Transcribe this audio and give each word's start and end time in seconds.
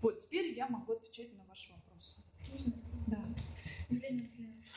Вот, 0.00 0.20
теперь 0.20 0.54
я 0.54 0.68
могу 0.68 0.92
отвечать 0.92 1.32
на 1.36 1.44
ваши 1.44 1.72
вопросы. 1.72 2.20
Можно? 2.50 2.72
Да. 3.06 3.24
Елена 3.88 4.28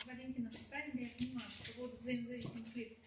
Валентина, 0.06 0.50
правильно 0.68 1.00
я 1.00 1.10
понимаю, 1.16 1.48
по 1.66 1.72
поводу 1.74 1.96
взаимозависимых 1.98 2.74
лиц? 2.76 3.04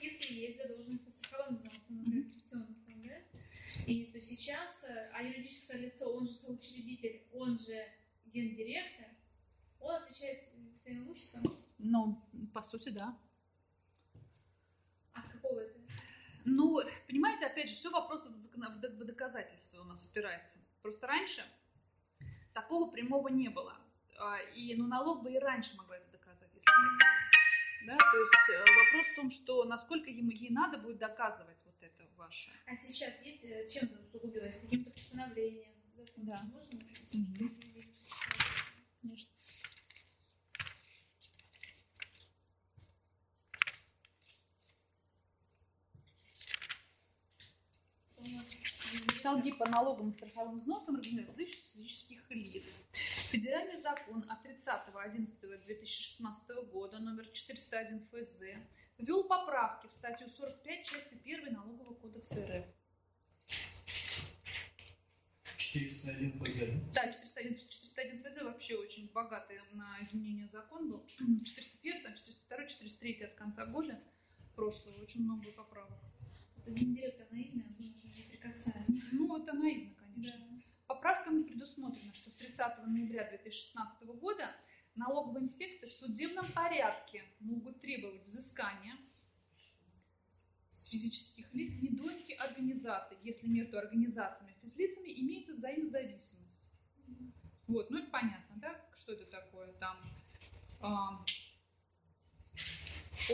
Если 0.00 0.34
есть 0.34 0.58
задолженность 0.58 1.04
по 1.04 1.10
страховым 1.10 1.54
взносам, 1.54 1.96
например, 1.98 2.24
пенсионный 2.30 2.74
фонд, 2.86 3.06
да? 3.06 3.84
И 3.86 4.06
то 4.12 4.20
сейчас, 4.20 4.84
э, 4.84 5.10
а 5.12 5.22
юридическое 5.22 5.78
лицо, 5.78 6.08
он 6.14 6.28
же 6.28 6.34
соучредитель, 6.34 7.22
он 7.32 7.58
же 7.58 7.84
гендиректор, 8.26 9.06
он 9.80 10.02
отвечает 10.02 10.44
своим 10.82 11.04
имуществом. 11.04 11.58
Ну, 11.78 12.20
по 12.52 12.62
сути, 12.62 12.90
да. 12.90 13.18
А 15.12 15.22
с 15.22 15.32
какого 15.32 15.60
это? 15.60 15.78
Ну, 16.44 16.80
понимаете, 17.08 17.46
опять 17.46 17.68
же, 17.70 17.76
все 17.76 17.90
вопросы 17.90 18.30
в 18.30 18.36
закон- 18.36 18.76
в 18.76 18.80
д- 18.80 18.90
в 18.90 19.04
доказательства 19.04 19.80
у 19.82 19.84
нас 19.84 20.08
упирается. 20.08 20.58
Просто 20.84 21.06
раньше 21.06 21.42
такого 22.52 22.90
прямого 22.90 23.28
не 23.28 23.48
было. 23.48 23.74
А, 24.18 24.38
И, 24.54 24.74
ну, 24.74 24.86
налог 24.86 25.22
бы 25.22 25.32
и 25.32 25.38
раньше 25.38 25.74
могла 25.78 25.96
это 25.96 26.10
доказать, 26.12 26.50
если 26.52 26.66
хотела. 26.66 27.14
Да, 27.86 27.96
то 27.96 28.18
есть 28.18 28.50
э, 28.50 28.58
вопрос 28.58 29.06
в 29.06 29.16
том, 29.16 29.30
что 29.30 29.64
насколько 29.64 30.10
ему 30.10 30.28
ей 30.28 30.50
надо 30.50 30.76
будет 30.76 30.98
доказывать 30.98 31.56
вот 31.64 31.74
это 31.80 32.06
ваше. 32.18 32.50
А 32.66 32.76
сейчас 32.76 33.14
есть 33.22 33.44
э, 33.44 33.66
чем 33.66 33.88
ты 33.88 33.98
усугубилось? 33.98 34.60
Каким-то 34.60 34.90
постановлением? 34.90 35.72
Да. 36.18 36.42
Можно? 36.52 36.78
Мгм. 37.14 37.50
Конечно. 39.00 39.30
У 48.18 48.28
нас 48.36 48.48
Долги 49.24 49.52
по 49.52 49.66
налогам 49.66 50.10
и 50.10 50.12
страховым 50.12 50.58
взносам 50.58 50.96
организаций 50.96 51.46
физических 51.46 52.30
лиц. 52.30 52.86
Федеральный 52.92 53.78
закон 53.78 54.22
от 54.28 54.44
30.11.2016 54.44 56.70
года, 56.70 56.98
номер 56.98 57.26
401 57.28 58.06
ФЗ, 58.12 58.42
ввел 58.98 59.24
поправки 59.24 59.86
в 59.86 59.94
статью 59.94 60.28
45 60.28 60.84
части 60.84 61.16
1 61.24 61.54
Налогового 61.54 61.94
кодекса 61.94 62.46
РФ. 62.46 62.66
401 65.56 66.40
ФЗ. 66.40 66.58
Да, 66.94 67.10
401, 67.10 67.56
401 67.56 68.24
ФЗ 68.24 68.42
вообще 68.42 68.76
очень 68.76 69.10
богатый 69.10 69.58
на 69.72 70.02
изменения 70.02 70.48
закон 70.48 70.90
был. 70.90 71.06
401, 71.06 72.02
там 72.02 72.14
402, 72.14 72.66
403 72.66 73.24
от 73.24 73.32
конца 73.36 73.64
года 73.64 73.98
прошлого, 74.54 75.00
очень 75.00 75.22
много 75.22 75.50
поправок. 75.52 75.98
Гендиректор 76.72 77.26
он 77.30 77.38
уже 77.78 77.88
не 78.16 78.22
прикасается. 78.30 78.92
Ну, 79.12 79.36
это 79.36 79.52
наивно, 79.52 79.94
конечно. 79.94 80.62
Поправками 80.86 81.42
предусмотрено, 81.42 82.14
что 82.14 82.30
с 82.30 82.34
30 82.34 82.86
ноября 82.86 83.28
2016 83.30 84.06
года 84.20 84.54
налоговая 84.94 85.42
инспекция 85.42 85.90
в 85.90 85.92
судебном 85.94 86.50
порядке 86.52 87.24
могут 87.40 87.80
требовать 87.80 88.22
взыскания 88.24 88.96
с 90.68 90.86
физических 90.86 91.52
лиц 91.54 91.72
недоимки 91.80 92.32
организаций, 92.32 93.16
если 93.22 93.46
между 93.46 93.78
организациями 93.78 94.52
и 94.52 94.60
физлицами 94.62 95.08
имеется 95.20 95.52
взаимозависимость. 95.52 96.72
Вот, 97.66 97.90
ну 97.90 97.98
это 97.98 98.10
понятно, 98.10 98.56
да, 98.56 98.80
что 98.96 99.12
это 99.12 99.24
такое 99.26 99.72
там. 99.74 99.96
а, 100.80 101.24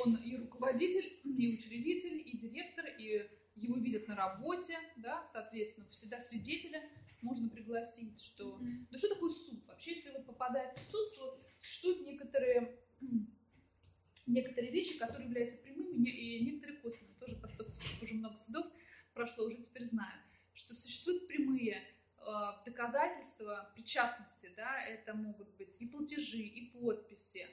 он 0.02 0.16
и 0.16 0.36
руководитель, 0.36 1.20
и 1.24 1.54
учредитель, 1.54 2.22
и 2.24 2.36
директор, 2.36 2.86
и 2.98 3.28
его 3.56 3.76
видят 3.76 4.08
на 4.08 4.16
работе, 4.16 4.78
да, 4.96 5.22
соответственно, 5.24 5.88
всегда 5.90 6.20
свидетеля 6.20 6.82
можно 7.22 7.48
пригласить, 7.48 8.20
что... 8.22 8.56
Мгм. 8.56 8.88
Ну 8.90 8.98
что 8.98 9.08
такое 9.08 9.30
суд? 9.30 9.64
Вообще, 9.66 9.92
если 9.92 10.10
вот 10.10 10.26
попадает 10.26 10.76
в 10.78 10.82
суд, 10.82 11.14
то 11.16 11.40
существуют 11.60 12.06
некоторые, 12.06 12.78
некоторые 14.26 14.72
вещи, 14.72 14.98
которые 14.98 15.26
являются 15.26 15.56
прямыми 15.58 16.08
и 16.08 16.44
некоторые 16.44 16.78
косвенными. 16.78 17.18
Тоже, 17.18 17.36
поскольку 17.36 17.72
уже 18.02 18.14
много 18.14 18.36
судов 18.36 18.66
прошло, 19.12 19.46
уже 19.46 19.56
теперь 19.58 19.88
знаю, 19.88 20.20
что 20.54 20.74
существуют 20.74 21.26
прямые 21.26 21.74
э, 21.74 22.22
доказательства 22.64 23.70
причастности, 23.74 24.50
да, 24.56 24.82
это 24.82 25.14
могут 25.14 25.54
быть 25.56 25.80
и 25.80 25.86
платежи, 25.86 26.42
и 26.42 26.70
подписи, 26.70 27.46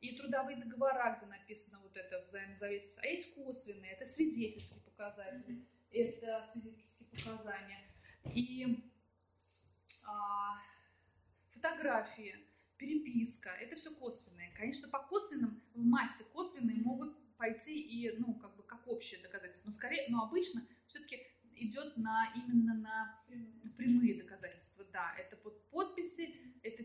и 0.00 0.16
трудовые 0.16 0.56
договора, 0.56 1.16
где 1.16 1.26
написано 1.26 1.80
вот 1.80 1.96
это 1.96 2.20
взаимозависимость, 2.20 2.98
а 3.02 3.06
есть 3.06 3.34
косвенные, 3.34 3.92
это 3.92 4.04
свидетельские 4.04 4.80
показатели, 4.82 5.66
это 5.90 6.48
свидетельские 6.52 7.08
показания, 7.10 7.80
и 8.34 8.84
а, 10.04 10.58
фотографии, 11.50 12.36
переписка, 12.76 13.50
это 13.50 13.76
все 13.76 13.90
косвенные. 13.90 14.52
Конечно, 14.56 14.88
по 14.88 15.00
косвенным, 15.00 15.60
в 15.74 15.84
массе 15.84 16.24
косвенные 16.32 16.80
могут 16.80 17.16
пойти 17.36 17.76
и, 17.76 18.10
ну, 18.18 18.34
как 18.34 18.56
бы, 18.56 18.62
как 18.62 18.86
общее 18.86 19.20
доказательство, 19.20 19.68
но 19.68 19.72
скорее, 19.72 20.06
но 20.10 20.24
обычно 20.24 20.66
все-таки 20.86 21.26
идет 21.56 21.96
на, 21.96 22.32
именно 22.34 22.74
на 22.74 23.24
прямые 23.76 24.22
доказательства, 24.22 24.84
да, 24.92 25.14
это 25.18 25.36
под 25.36 25.60
подписи, 25.70 26.37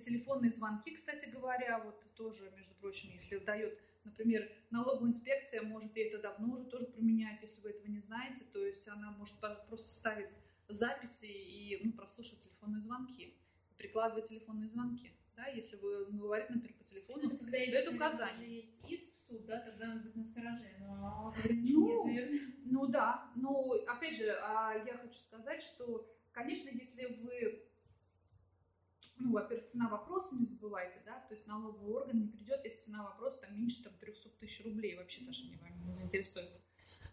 телефонные 0.03 0.51
звонки, 0.51 0.91
кстати 0.95 1.29
говоря, 1.29 1.79
вот 1.79 2.01
тоже, 2.15 2.51
между 2.55 2.73
прочим, 2.75 3.09
если 3.11 3.37
дает, 3.39 3.79
например, 4.03 4.49
налоговая 4.69 5.09
инспекция 5.09 5.61
может 5.63 5.95
и 5.97 6.01
это 6.01 6.19
давно 6.21 6.53
уже 6.55 6.65
тоже 6.65 6.85
применяет, 6.87 7.41
если 7.41 7.61
вы 7.61 7.69
этого 7.71 7.87
не 7.87 7.99
знаете, 7.99 8.43
то 8.53 8.65
есть 8.65 8.87
она 8.87 9.11
может 9.11 9.35
просто 9.67 9.87
ставить 9.89 10.29
записи 10.67 11.25
и 11.25 11.79
ну, 11.85 11.91
прослушивать 11.93 12.41
телефонные 12.43 12.81
звонки, 12.81 13.35
прикладывать 13.77 14.29
телефонные 14.29 14.67
звонки, 14.69 15.11
да, 15.35 15.47
если 15.47 15.75
вы 15.77 16.05
говорите, 16.11 16.53
например, 16.53 16.77
по 16.77 16.83
телефону, 16.83 17.23
Ну, 17.23 17.37
когда 17.37 17.57
наверное, 17.57 17.95
указание. 17.95 18.55
есть 18.57 18.81
иск 18.87 19.15
в 19.15 19.19
суд, 19.19 19.45
да, 19.45 19.59
тогда 19.61 19.87
надо 19.87 20.01
быть 20.01 20.15
настороже. 20.15 20.69
Но 20.79 21.33
Ну, 21.49 22.05
нет, 22.05 22.05
наверное. 22.05 22.53
Ну 22.65 22.87
да, 22.87 23.31
но 23.35 23.71
опять 23.87 24.15
же, 24.15 24.29
а, 24.41 24.73
я 24.85 24.97
хочу 24.97 25.19
сказать, 25.19 25.61
что, 25.63 26.07
конечно, 26.31 26.69
если 26.69 27.05
вы, 27.21 27.63
ну, 29.17 29.31
во-первых, 29.31 29.65
цена 29.67 29.87
вопроса 29.89 30.35
не 30.35 30.45
забывайте, 30.45 31.01
да, 31.05 31.19
то 31.27 31.33
есть 31.33 31.47
налоговый 31.47 31.93
орган 31.93 32.19
не 32.19 32.27
придет, 32.27 32.63
если 32.63 32.79
цена 32.79 33.03
вопроса 33.03 33.41
там 33.41 33.57
меньше 33.57 33.83
там 33.83 33.93
300 33.99 34.29
тысяч 34.39 34.63
рублей, 34.65 34.97
вообще 34.97 35.21
даже 35.21 35.45
не 35.45 35.55
вами 35.57 35.83
не 35.85 35.93
заинтересуется. 35.93 36.61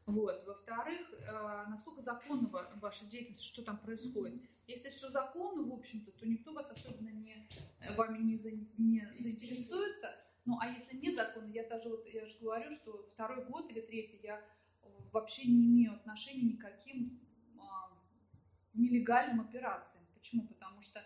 Вот. 0.07 0.45
Во-вторых, 0.47 1.13
э, 1.13 1.67
насколько 1.69 2.01
законна 2.01 2.49
ва- 2.49 2.73
ваша 2.77 3.05
деятельность, 3.07 3.43
что 3.45 3.63
там 3.63 3.79
происходит. 3.79 4.43
Если 4.67 4.91
все 4.91 5.11
законно, 5.11 5.63
в 5.63 5.73
общем-то, 5.73 6.11
то 6.13 6.27
никто 6.27 6.53
вас 6.53 6.71
особенно 6.71 7.11
не, 7.11 7.49
э, 7.81 7.95
вами 7.97 8.19
не, 8.19 8.37
за- 8.37 8.51
не 8.51 9.07
заинтересуется. 9.19 10.09
Ну, 10.47 10.59
а 10.61 10.69
если 10.69 10.97
незаконно, 10.97 11.51
я 11.53 11.69
даже 11.69 11.91
вот, 11.91 12.07
я 12.07 12.27
же 12.27 12.39
говорю, 12.41 12.73
что 12.73 13.07
второй 13.13 13.45
год 13.45 13.71
или 13.71 13.81
третий 13.83 14.19
я 14.23 14.43
э, 14.83 14.89
вообще 15.13 15.45
не 15.45 15.67
имею 15.67 15.93
отношения 15.95 16.55
никаким 16.55 17.21
а, 17.59 17.93
нелегальным 18.73 19.43
операциям. 19.43 20.05
Почему? 20.15 20.47
Потому 20.49 20.81
что 20.81 21.01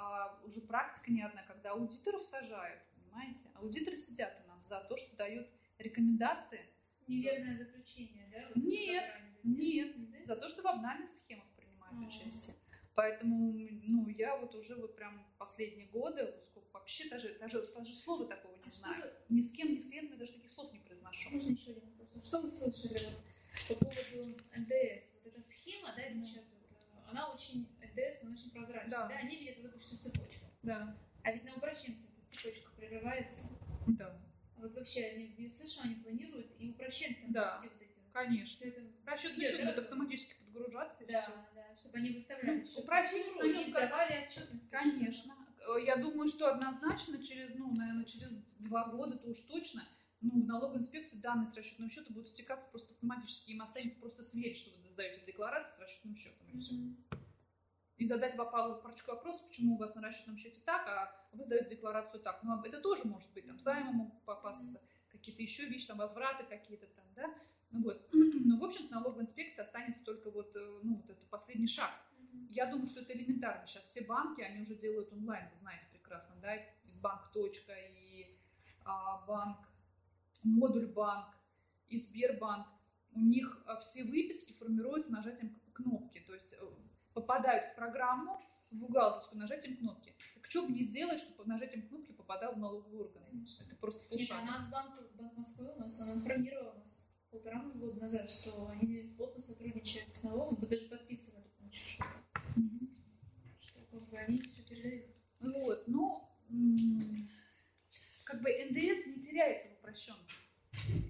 а, 0.00 0.40
уже 0.44 0.60
практика 0.62 1.10
не 1.12 1.22
одна, 1.22 1.42
когда 1.42 1.72
аудиторов 1.72 2.24
сажают, 2.24 2.82
понимаете? 2.94 3.44
Аудиторы 3.54 3.96
сидят 3.96 4.40
у 4.44 4.48
нас 4.48 4.66
за 4.66 4.80
то, 4.88 4.96
что 4.96 5.14
дают 5.16 5.48
рекомендации, 5.78 6.60
Неверное 7.06 7.56
заключение, 7.58 8.28
да? 8.32 8.46
вот 8.48 8.56
Нет, 8.56 9.04
нет, 9.42 9.96
Не 9.96 10.06
знаете? 10.06 10.26
за 10.26 10.36
то, 10.36 10.48
что 10.48 10.62
в 10.62 10.66
обнальных 10.68 11.10
схемах 11.10 11.46
принимают 11.56 11.96
А. 11.98 12.06
участие. 12.06 12.54
Поэтому, 12.94 13.52
ну, 13.52 14.08
я 14.08 14.36
вот 14.36 14.54
уже 14.54 14.76
вот 14.76 14.94
прям 14.94 15.26
последние 15.38 15.86
годы, 15.88 16.32
сколько 16.50 16.68
вообще 16.72 17.08
даже, 17.08 17.36
даже, 17.38 17.66
даже 17.74 17.94
слова 17.94 18.26
такого 18.26 18.54
не 18.56 18.68
А 18.68 18.70
знаю. 18.70 19.12
Ни 19.28 19.40
с 19.40 19.50
кем, 19.52 19.72
ни 19.74 19.78
с 19.78 19.86
клиентами 19.86 20.18
даже 20.18 20.32
таких 20.34 20.50
слов 20.50 20.72
не 20.72 20.78
произношу. 20.80 21.30
Можно 21.30 21.50
еще 21.50 21.70
один 21.72 21.82
вопрос? 21.98 22.26
Что 22.26 22.40
вы 22.42 22.48
слышали 22.48 22.98
вот 23.06 23.78
по 23.78 23.84
поводу 23.86 24.36
НДС? 24.56 25.14
Вот 25.24 25.34
эта 25.34 25.42
схема, 25.42 25.88
да, 25.96 26.02
Да. 26.02 26.12
сейчас, 26.12 26.44
э, 26.46 27.10
она 27.10 27.32
очень, 27.32 27.66
НДС, 27.80 28.22
она 28.22 28.32
очень 28.32 28.50
прозрачная, 28.52 28.90
Да. 28.90 29.08
да. 29.08 29.14
они 29.16 29.36
видят 29.36 29.56
вот 29.62 29.66
эту 29.72 29.80
всю 29.80 29.96
цепочку. 29.96 30.46
Да, 30.62 30.96
А 31.22 31.32
ведь 31.32 31.44
на 31.44 31.54
упрощенце 31.54 32.08
эта 32.08 32.36
цепочка 32.36 32.70
прерывается. 32.76 33.46
да, 33.88 34.20
А 34.56 34.60
вот 34.60 34.74
вообще, 34.74 35.04
они 35.06 35.26
в 35.48 35.50
США 35.50 35.84
они 35.84 35.94
планируют 35.96 36.52
и 36.58 36.70
упрощенцем 36.70 37.32
Да. 37.32 37.60
вот 37.62 37.72
эти. 37.80 38.00
конечно. 38.12 38.64
Это 38.64 38.82
Расчетный 39.06 39.38
Нет, 39.44 39.50
счет 39.50 39.64
будет 39.64 39.78
автоматически 39.78 40.34
подгружаться 40.34 41.04
и 41.04 41.06
Да, 41.12 41.22
все. 41.22 41.32
да, 41.54 41.76
чтобы 41.76 41.98
они 41.98 42.10
выставляли 42.10 42.58
Ну, 42.58 42.64
счет 42.64 42.78
и 42.78 43.30
станет 43.30 43.72
как- 43.74 43.88
сдавали 43.88 44.26
отчетность. 44.26 44.70
Конечно. 44.70 45.36
Э, 45.66 45.82
Я 45.84 45.96
думаю, 45.96 46.28
что 46.28 46.52
однозначно 46.52 47.22
через, 47.22 47.54
ну, 47.54 47.72
наверное, 47.74 48.04
через 48.04 48.30
два 48.58 48.88
года, 48.88 49.16
то 49.16 49.28
уж 49.28 49.38
точно, 49.42 49.86
ну, 50.20 50.42
в 50.42 50.46
налоговую 50.46 50.80
инспекцию 50.80 51.20
данные 51.20 51.46
с 51.46 51.56
расчетным 51.56 51.90
счетом 51.90 52.14
будут 52.14 52.28
стекаться 52.28 52.68
просто 52.68 52.92
автоматически. 52.92 53.50
Им 53.50 53.62
останется 53.62 53.96
просто 53.98 54.22
сверить, 54.22 54.56
что 54.58 54.70
вы 54.82 54.90
сдаете 54.90 55.24
декларацию 55.24 55.72
с 55.76 55.78
расчетным 55.78 56.16
счетом. 56.16 56.46
И, 56.52 56.58
всё. 56.58 56.74
Мгм. 56.74 56.96
И 58.00 58.06
задать 58.06 58.34
вопалую 58.34 58.80
парочку 58.80 59.10
вопросов, 59.10 59.46
почему 59.46 59.74
у 59.74 59.78
вас 59.78 59.94
на 59.94 60.00
расчетном 60.00 60.38
счете 60.38 60.62
так, 60.64 60.88
а 60.88 61.14
вы 61.32 61.44
сдаете 61.44 61.76
декларацию 61.76 62.22
так. 62.22 62.42
Ну, 62.42 62.52
а 62.52 62.66
это 62.66 62.80
тоже 62.80 63.02
может 63.04 63.30
быть, 63.34 63.46
там, 63.46 63.58
займы 63.58 63.92
могут 63.92 64.24
попасться, 64.24 64.80
какие-то 65.10 65.42
еще 65.42 65.66
вещи, 65.66 65.86
там, 65.86 65.98
возвраты 65.98 66.44
какие-то 66.44 66.86
там, 66.86 67.04
да. 67.14 67.34
Ну, 67.70 67.82
вот. 67.82 68.08
Но, 68.12 68.58
в 68.58 68.64
общем-то, 68.64 68.94
налоговая 68.94 69.24
инспекция 69.24 69.64
останется 69.64 70.02
только 70.02 70.30
вот, 70.30 70.56
э, 70.56 70.80
ну, 70.82 70.96
вот 70.96 71.10
этот 71.10 71.28
последний 71.28 71.66
шаг. 71.66 71.90
Я 72.48 72.64
думаю, 72.70 72.86
что 72.86 73.00
это 73.00 73.12
элементарно. 73.12 73.66
Сейчас 73.66 73.84
все 73.84 74.00
банки, 74.00 74.40
они 74.40 74.62
уже 74.62 74.76
делают 74.76 75.12
онлайн, 75.12 75.50
вы 75.52 75.58
знаете 75.58 75.86
прекрасно, 75.92 76.34
да, 76.40 76.56
и 76.56 76.94
банк 77.02 77.30
точка, 77.32 77.74
и 77.74 78.34
а, 78.86 79.26
банк, 79.26 79.58
модуль 80.42 80.86
банк, 80.86 81.26
и 81.88 81.98
Сбербанк. 81.98 82.66
У 83.12 83.20
них 83.20 83.62
а, 83.66 83.76
все 83.76 84.04
выписки 84.04 84.54
формируются 84.54 85.12
нажатием 85.12 85.54
кнопки, 85.74 86.20
то 86.20 86.32
есть 86.32 86.54
попадают 87.14 87.64
в 87.66 87.74
программу, 87.74 88.40
в 88.70 88.76
бухгалтерскую 88.76 89.40
нажатием 89.40 89.76
кнопки. 89.78 90.14
Так 90.36 90.46
что 90.50 90.62
мне 90.66 90.82
сделать, 90.82 91.20
чтобы 91.20 91.44
нажатием 91.44 91.88
кнопки 91.88 92.12
попадал 92.12 92.54
в 92.54 92.58
налоговый 92.58 93.00
орган? 93.00 93.22
Это 93.66 93.76
просто 93.76 94.02
Нет, 94.14 94.28
полшага. 94.28 94.40
а 94.42 94.44
нас 94.44 94.68
банк, 94.70 94.94
банк 95.14 95.36
Москвы 95.36 95.72
у 95.74 95.78
нас, 95.78 96.00
он 96.00 96.12
информировал 96.12 96.74
нас 96.78 97.06
полтора 97.30 97.60
года 97.74 98.00
назад, 98.00 98.30
что 98.30 98.68
они 98.68 99.14
плотно 99.16 99.40
сотрудничают 99.40 100.14
с 100.14 100.22
налогом, 100.22 100.58
мы 100.60 100.66
даже 100.68 100.88
подписывали, 100.88 101.48
по-моему, 101.56 101.72
что-то, 101.72 102.40
Мгм. 102.56 102.96
что 103.60 103.80
как 103.90 104.08
бы 104.08 104.16
они 104.18 104.40
все 104.42 104.62
передают. 104.62 105.06
Вот, 105.40 105.88
ну, 105.88 106.28
как 108.24 108.42
бы 108.42 108.50
НДС 108.50 109.06
не 109.06 109.20
теряется 109.22 109.68
в 109.68 109.72
упрощенке. 109.78 110.34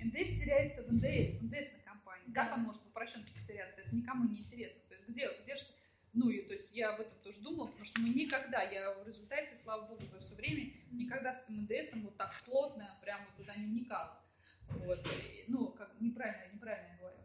НДС 0.02 0.38
теряется 0.38 0.82
в 0.82 0.92
НДС, 0.92 1.38
в 1.40 1.44
НДСной 1.44 1.82
компании. 1.84 2.32
Как 2.32 2.48
Да. 2.48 2.54
он 2.54 2.60
может 2.62 2.82
в 2.82 2.86
упрощенке 2.88 3.32
потеряться? 3.38 3.80
Это 3.82 3.94
никому 3.94 4.28
не 4.28 4.38
интересно. 4.40 4.80
То 4.88 4.94
есть 4.94 5.08
где, 5.08 5.28
где 5.42 5.54
же, 5.56 5.64
ну, 6.12 6.28
и, 6.28 6.42
то 6.42 6.54
есть 6.54 6.74
я 6.74 6.94
об 6.94 7.00
этом 7.00 7.18
тоже 7.22 7.40
думала, 7.40 7.66
потому 7.66 7.84
что 7.84 8.00
мы 8.00 8.08
никогда, 8.08 8.62
я 8.62 8.92
в 8.94 9.06
результате, 9.06 9.54
слава 9.54 9.86
богу, 9.86 10.02
за 10.06 10.18
все 10.18 10.34
время 10.34 10.72
никогда 10.90 11.32
с 11.32 11.44
этим 11.44 11.62
НДСом 11.62 12.02
вот 12.02 12.16
так 12.16 12.32
плотно 12.44 12.98
прямо 13.00 13.26
туда 13.36 13.54
не 13.54 13.66
вникала. 13.66 14.20
Вот, 14.68 15.06
и, 15.06 15.44
ну, 15.48 15.68
как 15.68 16.00
неправильно, 16.00 16.52
неправильно 16.52 16.92
я 16.92 16.98
говорю. 16.98 17.18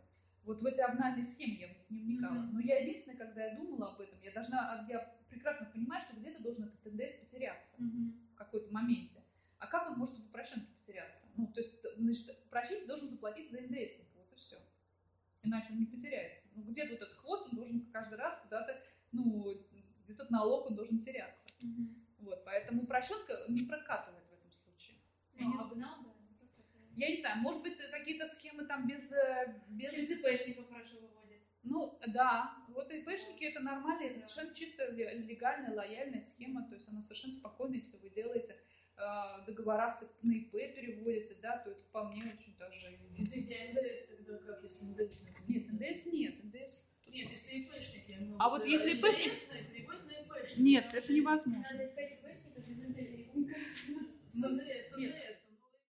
Вот 0.44 0.62
в 0.62 0.66
эти 0.66 0.80
обнальные 0.80 1.24
схемы 1.24 1.56
я 1.56 1.70
не 1.90 2.02
вникала. 2.02 2.36
Но 2.36 2.60
я 2.60 2.80
единственное, 2.80 3.18
когда 3.18 3.46
я 3.46 3.56
думала 3.56 3.94
об 3.94 4.02
этом, 4.02 4.20
я 4.22 4.32
должна, 4.32 4.86
я 4.88 5.00
прекрасно 5.30 5.66
понимаю, 5.66 6.02
что 6.02 6.16
где-то 6.16 6.42
должен 6.44 6.66
этот 6.66 6.94
НДС 6.94 7.14
потеряться 7.20 7.76
в 7.78 8.36
какой-то 8.36 8.72
моменте. 8.72 9.24
А 9.58 9.68
как 9.68 9.90
он 9.90 9.98
может 9.98 10.16
в 10.16 10.28
упрощенке 10.28 10.68
потеряться? 10.80 11.26
Ну, 11.36 11.48
то 11.48 11.62
есть, 11.62 11.76
значит, 11.98 12.38
упрощитель 12.46 12.86
должен 12.86 13.10
заплатить 13.10 13.50
за 13.50 13.62
НДСника, 13.62 14.12
вот 14.16 14.32
и 14.32 14.36
все. 14.36 14.58
Иначе 15.42 15.72
он 15.72 15.80
не 15.80 15.86
потеряется. 15.86 16.46
Ну, 16.56 16.64
где 16.64 16.84
тут 16.86 16.98
этот 17.02 17.14
хвост, 17.14 17.48
он 17.50 17.56
должен 17.56 17.86
каждый 17.92 18.18
раз 18.18 18.38
куда-то, 18.44 18.80
ну, 19.12 19.56
где 20.04 20.14
тут 20.14 20.30
налог, 20.45 20.68
он 20.69 20.75
должен 20.75 21.00
теряться. 21.00 21.45
Мгм. 21.59 22.06
Вот, 22.19 22.44
поэтому 22.45 22.83
упрощенка 22.83 23.33
не 23.50 23.65
прокатывает 23.65 24.25
в 24.30 24.33
этом 24.33 24.51
случае. 24.51 24.97
Я 25.33 25.45
не 25.45 25.53
Ну, 25.53 25.75
ну, 25.75 26.15
это. 26.42 26.63
Я 26.95 27.09
не 27.09 27.18
знаю, 27.18 27.38
может 27.39 27.62
быть, 27.62 27.77
какие-то 27.92 28.25
схемы 28.27 28.65
там 28.65 28.88
без... 28.88 29.12
э, 29.12 29.62
без... 29.69 29.92
Через 29.92 30.09
ИПшников 30.12 30.69
хорошо 30.69 30.95
выводят. 31.01 31.42
Ну, 31.63 32.00
да, 32.07 32.56
вот 32.69 32.92
ИПшники 32.92 33.44
это 33.44 33.59
нормально, 33.59 34.03
это 34.03 34.19
Да. 34.19 34.21
совершенно 34.21 34.56
чисто 34.56 34.92
ле- 34.92 35.18
легальная, 35.18 35.74
лояльная 35.75 36.21
схема, 36.21 36.68
то 36.69 36.75
есть 36.75 36.88
она 36.89 37.01
совершенно 37.01 37.33
спокойна, 37.33 37.75
если 37.75 37.98
вы 37.98 38.09
делаете 38.09 38.56
э, 38.98 39.01
договора 39.48 39.89
с, 39.89 40.07
на 40.21 40.31
ИП 40.33 40.51
переводите, 40.51 41.36
да, 41.41 41.57
то 41.57 41.71
это 41.71 41.81
вполне 41.83 42.21
очень 42.24 42.56
даже... 42.57 42.98
Извините, 43.18 43.56
а 43.56 43.74
НДС 43.74 44.06
тогда 44.07 44.38
как, 44.38 44.63
если 44.63 44.86
НДС? 44.86 45.19
Нет, 45.48 45.71
НДС 45.74 46.06
нет, 46.06 46.44
НДС... 46.44 46.83
Нет, 47.07 47.31
если 47.31 47.51
ИПшник, 47.59 48.09
я 48.09 48.18
имею 48.18 48.36
в 48.38 48.41
А 48.41 48.50
вот 48.50 48.65
если 48.65 48.94
НДС 48.94 49.50
Нет, 50.57 50.94
это 50.94 51.13
невозможно. 51.13 51.66
Надо 51.72 51.86
искать. 51.86 52.19
С 54.30 54.44
НДС, 54.44 54.94
с 54.94 54.98
Нет. 54.98 55.25